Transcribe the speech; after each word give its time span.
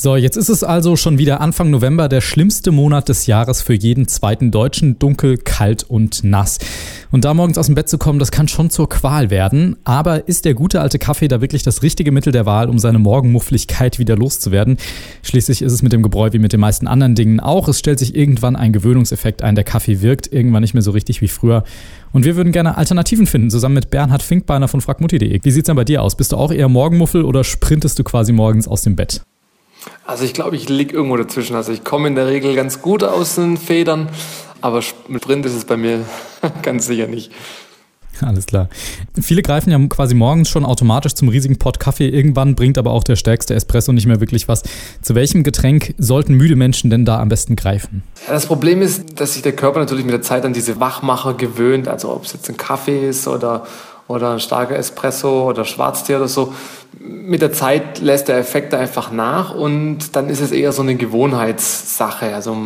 So, 0.00 0.14
jetzt 0.14 0.36
ist 0.36 0.48
es 0.48 0.62
also 0.62 0.94
schon 0.94 1.18
wieder 1.18 1.40
Anfang 1.40 1.70
November, 1.70 2.08
der 2.08 2.20
schlimmste 2.20 2.70
Monat 2.70 3.08
des 3.08 3.26
Jahres 3.26 3.62
für 3.62 3.74
jeden 3.74 4.06
zweiten 4.06 4.52
Deutschen. 4.52 5.00
Dunkel, 5.00 5.38
kalt 5.38 5.82
und 5.82 6.22
nass. 6.22 6.58
Und 7.10 7.24
da 7.24 7.34
morgens 7.34 7.58
aus 7.58 7.66
dem 7.66 7.74
Bett 7.74 7.88
zu 7.88 7.98
kommen, 7.98 8.20
das 8.20 8.30
kann 8.30 8.46
schon 8.46 8.70
zur 8.70 8.88
Qual 8.88 9.30
werden. 9.30 9.74
Aber 9.82 10.28
ist 10.28 10.44
der 10.44 10.54
gute 10.54 10.80
alte 10.80 11.00
Kaffee 11.00 11.26
da 11.26 11.40
wirklich 11.40 11.64
das 11.64 11.82
richtige 11.82 12.12
Mittel 12.12 12.32
der 12.32 12.46
Wahl, 12.46 12.68
um 12.68 12.78
seine 12.78 13.00
Morgenmuffligkeit 13.00 13.98
wieder 13.98 14.14
loszuwerden? 14.14 14.76
Schließlich 15.24 15.62
ist 15.62 15.72
es 15.72 15.82
mit 15.82 15.92
dem 15.92 16.04
Gebräu 16.04 16.28
wie 16.30 16.38
mit 16.38 16.52
den 16.52 16.60
meisten 16.60 16.86
anderen 16.86 17.16
Dingen 17.16 17.40
auch. 17.40 17.66
Es 17.66 17.80
stellt 17.80 17.98
sich 17.98 18.14
irgendwann 18.14 18.54
ein 18.54 18.72
Gewöhnungseffekt 18.72 19.42
ein. 19.42 19.56
Der 19.56 19.64
Kaffee 19.64 20.00
wirkt 20.00 20.32
irgendwann 20.32 20.62
nicht 20.62 20.74
mehr 20.74 20.82
so 20.84 20.92
richtig 20.92 21.22
wie 21.22 21.28
früher. 21.28 21.64
Und 22.12 22.24
wir 22.24 22.36
würden 22.36 22.52
gerne 22.52 22.76
Alternativen 22.76 23.26
finden, 23.26 23.50
zusammen 23.50 23.74
mit 23.74 23.90
Bernhard 23.90 24.22
Finkbeiner 24.22 24.68
von 24.68 24.80
fragmutti.de. 24.80 25.40
Wie 25.42 25.50
sieht's 25.50 25.66
denn 25.66 25.74
bei 25.74 25.82
dir 25.82 26.02
aus? 26.02 26.14
Bist 26.14 26.30
du 26.30 26.36
auch 26.36 26.52
eher 26.52 26.68
Morgenmuffel 26.68 27.24
oder 27.24 27.42
sprintest 27.42 27.98
du 27.98 28.04
quasi 28.04 28.30
morgens 28.30 28.68
aus 28.68 28.82
dem 28.82 28.94
Bett? 28.94 29.22
Also 30.06 30.24
ich 30.24 30.34
glaube, 30.34 30.56
ich 30.56 30.68
liege 30.68 30.94
irgendwo 30.94 31.16
dazwischen. 31.16 31.54
Also 31.56 31.72
ich 31.72 31.84
komme 31.84 32.08
in 32.08 32.14
der 32.14 32.26
Regel 32.26 32.54
ganz 32.54 32.82
gut 32.82 33.04
aus 33.04 33.36
den 33.36 33.56
Federn, 33.56 34.08
aber 34.60 34.82
mit 35.08 35.22
Sprint 35.22 35.46
ist 35.46 35.54
es 35.54 35.64
bei 35.64 35.76
mir 35.76 36.04
ganz 36.62 36.86
sicher 36.86 37.06
nicht. 37.06 37.30
Alles 38.22 38.46
klar. 38.46 38.68
Viele 39.20 39.42
greifen 39.42 39.70
ja 39.70 39.78
quasi 39.88 40.14
morgens 40.14 40.48
schon 40.48 40.64
automatisch 40.64 41.14
zum 41.14 41.28
riesigen 41.28 41.58
Pott 41.58 41.78
Kaffee. 41.78 42.08
Irgendwann 42.08 42.54
bringt 42.54 42.78
aber 42.78 42.90
auch 42.90 43.04
der 43.04 43.16
stärkste 43.16 43.54
Espresso 43.54 43.92
nicht 43.92 44.06
mehr 44.06 44.20
wirklich 44.20 44.48
was. 44.48 44.62
Zu 45.02 45.14
welchem 45.14 45.42
Getränk 45.42 45.94
sollten 45.98 46.34
müde 46.34 46.56
Menschen 46.56 46.90
denn 46.90 47.04
da 47.04 47.20
am 47.20 47.28
besten 47.28 47.56
greifen? 47.56 48.02
Ja, 48.26 48.32
das 48.32 48.46
Problem 48.46 48.82
ist, 48.82 49.20
dass 49.20 49.34
sich 49.34 49.42
der 49.42 49.52
Körper 49.52 49.78
natürlich 49.80 50.04
mit 50.04 50.12
der 50.12 50.22
Zeit 50.22 50.44
an 50.44 50.52
diese 50.52 50.80
Wachmacher 50.80 51.34
gewöhnt. 51.34 51.88
Also 51.88 52.12
ob 52.12 52.24
es 52.24 52.32
jetzt 52.32 52.48
ein 52.48 52.56
Kaffee 52.56 53.08
ist 53.08 53.28
oder, 53.28 53.66
oder 54.08 54.32
ein 54.32 54.40
starker 54.40 54.76
Espresso 54.76 55.48
oder 55.48 55.64
Schwarztee 55.64 56.16
oder 56.16 56.28
so. 56.28 56.52
Mit 57.28 57.42
der 57.42 57.52
Zeit 57.52 57.98
lässt 57.98 58.28
der 58.28 58.38
Effekt 58.38 58.72
einfach 58.72 59.12
nach 59.12 59.54
und 59.54 60.16
dann 60.16 60.30
ist 60.30 60.40
es 60.40 60.50
eher 60.50 60.72
so 60.72 60.80
eine 60.80 60.94
Gewohnheitssache, 60.94 62.34
also 62.34 62.56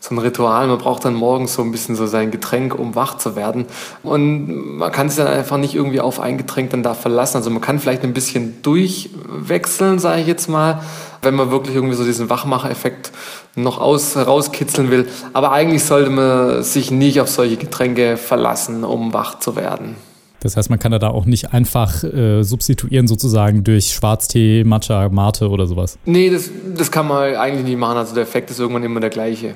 so 0.00 0.14
ein 0.14 0.18
Ritual. 0.18 0.66
Man 0.66 0.78
braucht 0.78 1.04
dann 1.04 1.12
morgens 1.12 1.52
so 1.52 1.62
ein 1.62 1.70
bisschen 1.72 1.94
so 1.94 2.06
sein 2.06 2.30
Getränk, 2.30 2.74
um 2.74 2.94
wach 2.94 3.18
zu 3.18 3.36
werden. 3.36 3.66
Und 4.02 4.78
man 4.78 4.90
kann 4.92 5.10
sich 5.10 5.22
dann 5.22 5.26
einfach 5.26 5.58
nicht 5.58 5.74
irgendwie 5.74 6.00
auf 6.00 6.20
ein 6.20 6.38
Getränk 6.38 6.70
dann 6.70 6.82
da 6.82 6.94
verlassen. 6.94 7.36
Also 7.36 7.50
man 7.50 7.60
kann 7.60 7.78
vielleicht 7.78 8.02
ein 8.02 8.14
bisschen 8.14 8.62
durchwechseln, 8.62 9.98
sage 9.98 10.22
ich 10.22 10.26
jetzt 10.26 10.48
mal, 10.48 10.80
wenn 11.20 11.34
man 11.34 11.50
wirklich 11.50 11.76
irgendwie 11.76 11.96
so 11.96 12.04
diesen 12.04 12.30
Wachmacher-Effekt 12.30 13.12
noch 13.56 13.78
aus, 13.78 14.16
rauskitzeln 14.16 14.90
will. 14.90 15.06
Aber 15.34 15.52
eigentlich 15.52 15.84
sollte 15.84 16.08
man 16.08 16.62
sich 16.62 16.90
nicht 16.90 17.20
auf 17.20 17.28
solche 17.28 17.58
Getränke 17.58 18.16
verlassen, 18.16 18.84
um 18.84 19.12
wach 19.12 19.38
zu 19.38 19.54
werden. 19.54 19.96
Das 20.40 20.56
heißt, 20.56 20.70
man 20.70 20.78
kann 20.78 20.92
da 20.92 21.08
auch 21.08 21.26
nicht 21.26 21.52
einfach 21.52 22.04
äh, 22.04 22.42
substituieren 22.42 23.08
sozusagen 23.08 23.64
durch 23.64 23.88
Schwarztee, 23.88 24.64
Matcha, 24.64 25.08
Mate 25.08 25.48
oder 25.48 25.66
sowas. 25.66 25.98
Nee, 26.04 26.30
das, 26.30 26.50
das 26.76 26.90
kann 26.90 27.08
man 27.08 27.34
eigentlich 27.34 27.64
nicht 27.64 27.78
machen. 27.78 27.98
Also 27.98 28.14
der 28.14 28.22
Effekt 28.22 28.50
ist 28.50 28.60
irgendwann 28.60 28.84
immer 28.84 29.00
der 29.00 29.10
gleiche. 29.10 29.54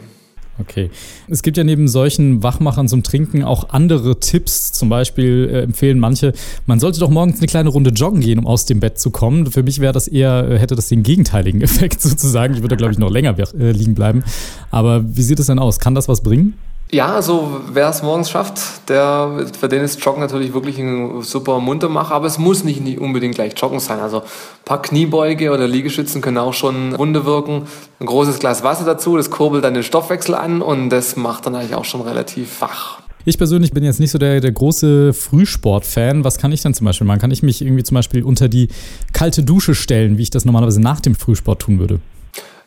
Okay. 0.58 0.90
Es 1.28 1.42
gibt 1.42 1.56
ja 1.56 1.64
neben 1.64 1.88
solchen 1.88 2.42
Wachmachern 2.42 2.86
zum 2.86 3.02
Trinken 3.02 3.42
auch 3.42 3.70
andere 3.70 4.20
Tipps. 4.20 4.72
Zum 4.72 4.88
Beispiel 4.88 5.48
äh, 5.50 5.62
empfehlen 5.62 5.98
manche, 5.98 6.32
man 6.66 6.78
sollte 6.78 7.00
doch 7.00 7.10
morgens 7.10 7.38
eine 7.38 7.46
kleine 7.46 7.70
Runde 7.70 7.90
joggen 7.90 8.20
gehen, 8.20 8.38
um 8.38 8.46
aus 8.46 8.66
dem 8.66 8.78
Bett 8.78 8.98
zu 8.98 9.10
kommen. 9.10 9.50
Für 9.50 9.62
mich 9.62 9.80
wäre 9.80 9.92
das 9.92 10.08
eher, 10.08 10.48
äh, 10.50 10.58
hätte 10.58 10.76
das 10.76 10.88
den 10.88 11.02
gegenteiligen 11.02 11.62
Effekt 11.62 12.02
sozusagen. 12.02 12.54
Ich 12.54 12.60
würde 12.60 12.68
da, 12.68 12.76
glaube 12.76 12.92
ich, 12.92 12.98
noch 12.98 13.10
länger 13.10 13.34
äh, 13.38 13.72
liegen 13.72 13.94
bleiben. 13.94 14.24
Aber 14.70 15.04
wie 15.16 15.22
sieht 15.22 15.40
es 15.40 15.46
denn 15.46 15.58
aus? 15.58 15.78
Kann 15.78 15.94
das 15.94 16.08
was 16.08 16.22
bringen? 16.22 16.54
Ja, 16.94 17.14
also 17.14 17.62
wer 17.72 17.88
es 17.88 18.02
morgens 18.02 18.28
schafft, 18.28 18.90
der, 18.90 19.46
für 19.58 19.66
den 19.66 19.82
ist 19.82 20.04
Joggen 20.04 20.20
natürlich 20.20 20.52
wirklich 20.52 20.76
ein 20.78 21.22
super 21.22 21.58
Muntermacher, 21.58 22.14
aber 22.14 22.26
es 22.26 22.38
muss 22.38 22.64
nicht, 22.64 22.98
unbedingt 22.98 23.34
gleich 23.34 23.54
Joggen 23.56 23.80
sein. 23.80 23.98
Also 23.98 24.18
ein 24.18 24.64
paar 24.66 24.82
Kniebeuge 24.82 25.52
oder 25.52 25.66
Liegestützen 25.66 26.20
können 26.20 26.36
auch 26.36 26.52
schon 26.52 26.94
Runde 26.94 27.24
wirken. 27.24 27.62
Ein 27.98 28.06
großes 28.06 28.40
Glas 28.40 28.62
Wasser 28.62 28.84
dazu, 28.84 29.16
das 29.16 29.30
kurbelt 29.30 29.64
dann 29.64 29.72
den 29.72 29.84
Stoffwechsel 29.84 30.34
an 30.34 30.60
und 30.60 30.90
das 30.90 31.16
macht 31.16 31.46
dann 31.46 31.54
eigentlich 31.54 31.74
auch 31.74 31.86
schon 31.86 32.02
relativ 32.02 32.60
wach. 32.60 32.98
Ich 33.24 33.38
persönlich 33.38 33.72
bin 33.72 33.84
jetzt 33.84 33.98
nicht 33.98 34.10
so 34.10 34.18
der, 34.18 34.42
der 34.42 34.52
große 34.52 35.14
Frühsport-Fan. 35.14 36.24
Was 36.24 36.36
kann 36.36 36.52
ich 36.52 36.60
dann 36.60 36.74
zum 36.74 36.84
Beispiel 36.84 37.06
machen? 37.06 37.20
Kann 37.20 37.30
ich 37.30 37.42
mich 37.42 37.62
irgendwie 37.62 37.84
zum 37.84 37.94
Beispiel 37.94 38.22
unter 38.22 38.50
die 38.50 38.68
kalte 39.14 39.42
Dusche 39.42 39.74
stellen, 39.74 40.18
wie 40.18 40.22
ich 40.24 40.30
das 40.30 40.44
normalerweise 40.44 40.82
nach 40.82 41.00
dem 41.00 41.14
Frühsport 41.14 41.62
tun 41.62 41.78
würde? 41.78 42.00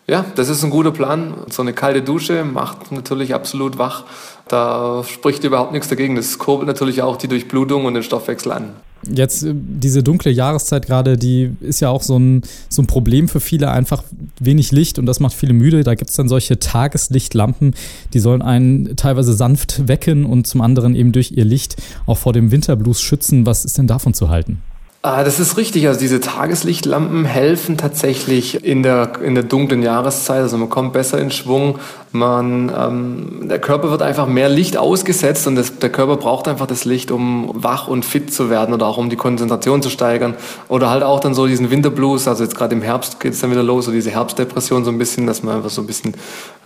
Ja, 0.08 0.24
das 0.36 0.50
ist 0.50 0.64
ein 0.64 0.70
guter 0.70 0.92
Plan. 0.92 1.34
So 1.50 1.64
eine 1.64 1.74
kalte 1.74 2.04
Dusche 2.04 2.44
macht 2.44 2.92
natürlich 2.92 3.34
absolut 3.34 3.80
wach. 3.80 4.04
Da 4.48 5.04
spricht 5.04 5.44
überhaupt 5.44 5.72
nichts 5.72 5.88
dagegen. 5.88 6.16
Das 6.16 6.38
kurbelt 6.38 6.68
natürlich 6.68 7.02
auch 7.02 7.18
die 7.18 7.28
Durchblutung 7.28 7.86
und 7.86 7.96
den 7.96 8.04
Stoffwechsel 8.04 8.52
an. 8.52 8.74
Jetzt 9.08 9.44
äh, 9.44 9.54
diese 9.56 10.04
dunkle 10.04 10.32
Jahreszeit 10.32 10.86
gerade, 10.86 11.18
die 11.18 11.52
ist 11.60 11.80
ja 11.80 11.90
auch 11.90 12.04
so 12.04 12.18
ein, 12.18 12.44
so 12.70 12.84
ein 12.84 12.88
Problem 12.88 13.28
für 13.28 13.40
viele, 13.40 13.72
einfach 13.72 14.04
wenig 14.40 14.72
Licht 14.72 15.00
und 15.00 15.08
das 15.08 15.20
macht 15.20 15.34
viele 15.34 15.54
müde. 15.54 15.84
Da 15.84 15.96
gibt 15.96 16.12
es 16.12 16.16
dann 16.16 16.30
solche 16.30 16.60
Tageslichtlampen, 16.60 17.74
die 18.14 18.20
sollen 18.20 18.44
einen 18.44 18.96
teilweise 18.96 19.34
sanft 19.34 19.88
wecken 19.88 20.26
und 20.26 20.46
zum 20.46 20.62
anderen 20.62 20.96
eben 20.96 21.12
durch 21.12 21.32
ihr 21.32 21.46
Licht 21.46 21.78
auch 22.06 22.18
vor 22.18 22.34
dem 22.34 22.52
Winterblues 22.52 23.02
schützen. 23.02 23.46
Was 23.48 23.66
ist 23.66 23.78
denn 23.78 23.88
davon 23.88 24.14
zu 24.14 24.30
halten? 24.30 24.62
Ah, 25.06 25.24
das 25.24 25.40
ist 25.40 25.56
richtig. 25.56 25.88
Also 25.88 26.00
diese 26.00 26.20
Tageslichtlampen 26.20 27.26
helfen 27.26 27.78
tatsächlich 27.78 28.66
in 28.66 28.82
der, 28.82 29.22
in 29.22 29.36
der 29.36 29.44
dunklen 29.44 29.84
Jahreszeit. 29.84 30.42
Also 30.42 30.58
man 30.58 30.68
kommt 30.68 30.94
besser 30.94 31.20
in 31.20 31.30
Schwung. 31.30 31.78
Man, 32.12 32.72
ähm, 32.76 33.48
der 33.48 33.60
Körper 33.60 33.92
wird 33.92 34.02
einfach 34.02 34.26
mehr 34.26 34.50
Licht 34.50 34.78
ausgesetzt 34.78 35.46
und 35.46 35.58
das, 35.58 35.78
der 35.78 35.92
Körper 35.92 36.18
braucht 36.18 36.48
einfach 36.48 36.66
das 36.66 36.86
Licht, 36.86 37.12
um 37.12 37.52
wach 37.54 37.88
und 37.88 38.04
fit 38.04 38.34
zu 38.34 38.50
werden 38.50 38.74
oder 38.74 38.88
auch 38.88 38.98
um 38.98 39.12
die 39.12 39.16
Konzentration 39.16 39.84
zu 39.84 39.92
steigern. 39.92 40.34
Oder 40.70 40.90
halt 40.90 41.04
auch 41.04 41.20
dann 41.20 41.36
so 41.36 41.46
diesen 41.46 41.70
Winterblues. 41.70 42.28
Also 42.28 42.44
jetzt 42.44 42.56
gerade 42.56 42.74
im 42.74 42.82
Herbst 42.82 43.20
geht 43.20 43.34
es 43.34 43.42
dann 43.42 43.52
wieder 43.52 43.62
los, 43.62 43.86
so 43.86 43.92
diese 43.92 44.10
Herbstdepression 44.10 44.86
so 44.86 44.90
ein 44.90 44.98
bisschen, 44.98 45.28
dass 45.28 45.44
man 45.44 45.58
einfach 45.58 45.70
so 45.70 45.82
ein 45.82 45.88
bisschen 45.88 46.16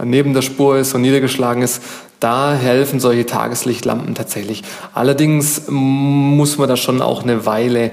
neben 0.02 0.34
der 0.34 0.44
Spur 0.44 0.78
ist 0.78 0.96
und 0.96 1.02
niedergeschlagen 1.02 1.62
ist. 1.62 1.82
Da 2.22 2.54
helfen 2.54 3.02
solche 3.02 3.26
Tageslichtlampen 3.26 4.16
tatsächlich. 4.16 4.64
Allerdings 4.94 5.64
muss 5.68 6.58
man 6.58 6.70
da 6.70 6.78
schon 6.78 7.02
auch 7.02 7.24
eine 7.24 7.46
Weile 7.46 7.92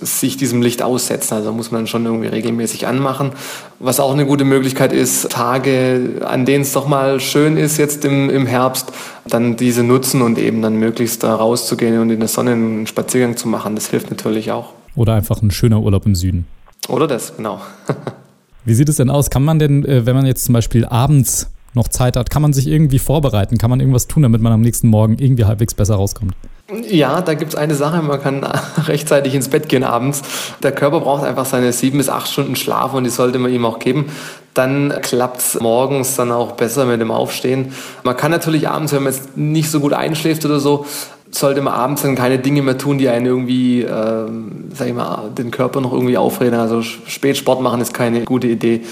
sich 0.00 0.36
diesem 0.36 0.62
Licht 0.62 0.82
aussetzen. 0.82 1.34
Also 1.34 1.52
muss 1.52 1.70
man 1.70 1.86
schon 1.86 2.04
irgendwie 2.04 2.28
regelmäßig 2.28 2.86
anmachen. 2.86 3.32
Was 3.78 4.00
auch 4.00 4.12
eine 4.12 4.26
gute 4.26 4.44
Möglichkeit 4.44 4.92
ist, 4.92 5.30
Tage, 5.30 6.20
an 6.24 6.44
denen 6.44 6.62
es 6.62 6.72
doch 6.72 6.88
mal 6.88 7.20
schön 7.20 7.56
ist 7.56 7.76
jetzt 7.76 8.04
im, 8.04 8.30
im 8.30 8.46
Herbst, 8.46 8.92
dann 9.26 9.56
diese 9.56 9.82
nutzen 9.82 10.22
und 10.22 10.38
eben 10.38 10.62
dann 10.62 10.76
möglichst 10.76 11.22
da 11.22 11.34
rauszugehen 11.34 11.98
und 12.00 12.10
in 12.10 12.20
der 12.20 12.28
Sonne 12.28 12.52
einen 12.52 12.86
Spaziergang 12.86 13.36
zu 13.36 13.48
machen. 13.48 13.74
Das 13.74 13.88
hilft 13.88 14.10
natürlich 14.10 14.50
auch. 14.50 14.72
Oder 14.96 15.14
einfach 15.14 15.42
ein 15.42 15.50
schöner 15.50 15.80
Urlaub 15.80 16.06
im 16.06 16.14
Süden. 16.14 16.46
Oder 16.88 17.06
das, 17.06 17.36
genau. 17.36 17.60
Wie 18.64 18.74
sieht 18.74 18.88
es 18.88 18.96
denn 18.96 19.10
aus? 19.10 19.30
Kann 19.30 19.44
man 19.44 19.58
denn, 19.58 19.84
äh, 19.84 20.06
wenn 20.06 20.16
man 20.16 20.26
jetzt 20.26 20.44
zum 20.44 20.52
Beispiel 20.52 20.84
abends 20.84 21.50
noch 21.74 21.88
Zeit 21.88 22.16
hat, 22.16 22.30
kann 22.30 22.42
man 22.42 22.52
sich 22.52 22.66
irgendwie 22.66 22.98
vorbereiten? 22.98 23.58
Kann 23.58 23.70
man 23.70 23.80
irgendwas 23.80 24.06
tun, 24.08 24.22
damit 24.22 24.40
man 24.40 24.52
am 24.52 24.60
nächsten 24.60 24.88
Morgen 24.88 25.16
irgendwie 25.18 25.44
halbwegs 25.44 25.74
besser 25.74 25.94
rauskommt? 25.94 26.34
Ja, 26.70 27.22
da 27.22 27.32
gibt 27.32 27.54
es 27.54 27.58
eine 27.58 27.74
Sache, 27.74 28.02
man 28.02 28.20
kann 28.20 28.44
rechtzeitig 28.86 29.34
ins 29.34 29.48
Bett 29.48 29.70
gehen 29.70 29.84
abends. 29.84 30.20
Der 30.62 30.72
Körper 30.72 31.00
braucht 31.00 31.24
einfach 31.24 31.46
seine 31.46 31.72
sieben 31.72 31.96
bis 31.96 32.10
acht 32.10 32.28
Stunden 32.28 32.56
Schlaf 32.56 32.92
und 32.92 33.04
die 33.04 33.10
sollte 33.10 33.38
man 33.38 33.52
ihm 33.52 33.64
auch 33.64 33.78
geben. 33.78 34.10
Dann 34.52 34.92
klappt 35.00 35.38
es 35.38 35.60
morgens 35.60 36.16
dann 36.16 36.30
auch 36.30 36.52
besser 36.52 36.84
mit 36.84 37.00
dem 37.00 37.10
Aufstehen. 37.10 37.72
Man 38.02 38.18
kann 38.18 38.30
natürlich 38.30 38.68
abends, 38.68 38.92
wenn 38.92 39.02
man 39.02 39.14
jetzt 39.14 39.34
nicht 39.34 39.70
so 39.70 39.80
gut 39.80 39.94
einschläft 39.94 40.44
oder 40.44 40.60
so, 40.60 40.84
sollte 41.30 41.62
man 41.62 41.72
abends 41.72 42.02
dann 42.02 42.16
keine 42.16 42.38
Dinge 42.38 42.60
mehr 42.60 42.76
tun, 42.76 42.98
die 42.98 43.08
einen 43.08 43.24
irgendwie, 43.24 43.82
äh, 43.82 44.28
sag 44.74 44.88
ich 44.88 44.94
mal, 44.94 45.30
den 45.36 45.50
Körper 45.50 45.80
noch 45.80 45.92
irgendwie 45.92 46.18
aufreden. 46.18 46.58
Also 46.58 46.82
spät 46.82 47.38
Sport 47.38 47.62
machen 47.62 47.80
ist 47.80 47.94
keine 47.94 48.24
gute 48.24 48.46
Idee 48.46 48.82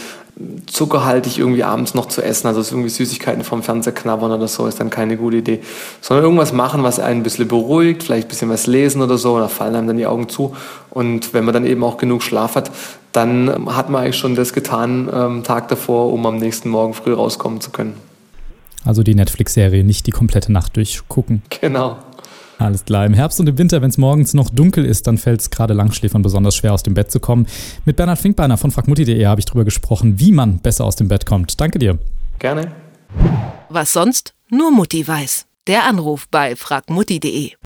zuckerhaltig 0.66 1.38
irgendwie 1.38 1.64
abends 1.64 1.94
noch 1.94 2.06
zu 2.06 2.22
essen, 2.22 2.47
also 2.47 2.60
irgendwie 2.60 2.91
Süßigkeiten 2.91 3.42
vom 3.42 3.62
Fernseher 3.62 3.94
knabbern 3.94 4.32
oder 4.32 4.48
so, 4.48 4.66
ist 4.66 4.78
dann 4.78 4.91
keine 4.91 5.16
gute 5.16 5.38
Idee. 5.38 5.60
Sondern 6.02 6.24
irgendwas 6.24 6.52
machen, 6.52 6.82
was 6.82 6.98
einen 6.98 7.20
ein 7.20 7.22
bisschen 7.22 7.48
beruhigt, 7.48 8.02
vielleicht 8.02 8.26
ein 8.26 8.28
bisschen 8.28 8.50
was 8.50 8.66
lesen 8.66 9.00
oder 9.00 9.16
so, 9.16 9.38
da 9.38 9.48
fallen 9.48 9.75
einem 9.75 9.87
dann 9.87 9.96
die 9.96 10.06
Augen 10.06 10.28
zu. 10.28 10.55
Und 10.90 11.32
wenn 11.32 11.44
man 11.44 11.55
dann 11.55 11.64
eben 11.64 11.82
auch 11.82 11.96
genug 11.96 12.22
Schlaf 12.22 12.55
hat, 12.55 12.70
dann 13.12 13.75
hat 13.75 13.88
man 13.88 14.02
eigentlich 14.02 14.19
schon 14.19 14.34
das 14.34 14.52
getan, 14.52 15.08
ähm, 15.12 15.43
Tag 15.43 15.69
davor, 15.69 16.12
um 16.12 16.26
am 16.26 16.37
nächsten 16.37 16.69
Morgen 16.69 16.93
früh 16.93 17.14
rauskommen 17.14 17.62
zu 17.62 17.70
können. 17.70 17.94
Also 18.84 19.02
die 19.02 19.14
Netflix-Serie 19.14 19.84
nicht 19.84 20.06
die 20.06 20.12
komplette 20.12 20.52
Nacht 20.52 20.76
durchgucken. 20.76 21.43
Genau. 21.61 21.96
Alles 22.58 22.85
klar. 22.85 23.05
Im 23.05 23.14
Herbst 23.14 23.38
und 23.38 23.49
im 23.49 23.58
Winter, 23.58 23.82
wenn 23.82 23.91
es 23.91 23.99
morgens 23.99 24.32
noch 24.32 24.49
dunkel 24.50 24.85
ist, 24.85 25.06
dann 25.06 25.19
fällt 25.19 25.41
es 25.41 25.50
gerade 25.50 25.75
Langschläfern 25.75 26.23
besonders 26.23 26.56
schwer, 26.56 26.73
aus 26.73 26.82
dem 26.82 26.94
Bett 26.94 27.11
zu 27.11 27.20
kommen. 27.20 27.47
Mit 27.85 27.97
Bernhard 27.97 28.19
Finkbeiner 28.19 28.56
von 28.56 28.70
fragmutti.de 28.70 29.26
habe 29.26 29.41
ich 29.41 29.44
darüber 29.44 29.64
gesprochen, 29.64 30.19
wie 30.19 30.32
man 30.32 30.58
besser 30.58 30.85
aus 30.85 30.97
dem 30.97 31.08
Bett 31.08 31.26
kommt. 31.26 31.61
Danke 31.61 31.79
dir. 31.79 31.99
Gerne. 32.38 32.73
Was 33.69 33.93
sonst 33.93 34.35
nur 34.49 34.70
Mutti 34.70 35.06
weiß. 35.06 35.47
Der 35.67 35.85
Anruf 35.85 36.29
bei 36.31 36.55
fragmutti.de. 36.55 37.56